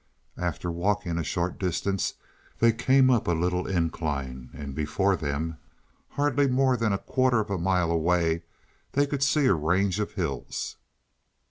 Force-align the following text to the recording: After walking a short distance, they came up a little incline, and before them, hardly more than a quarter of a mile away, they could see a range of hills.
After 0.39 0.71
walking 0.71 1.19
a 1.19 1.23
short 1.23 1.59
distance, 1.59 2.15
they 2.57 2.71
came 2.73 3.11
up 3.11 3.27
a 3.27 3.33
little 3.33 3.67
incline, 3.67 4.49
and 4.51 4.73
before 4.73 5.15
them, 5.15 5.57
hardly 6.09 6.47
more 6.47 6.75
than 6.75 6.91
a 6.91 6.97
quarter 6.97 7.39
of 7.39 7.51
a 7.51 7.59
mile 7.59 7.91
away, 7.91 8.41
they 8.93 9.05
could 9.05 9.21
see 9.21 9.45
a 9.45 9.53
range 9.53 9.99
of 9.99 10.13
hills. 10.13 10.77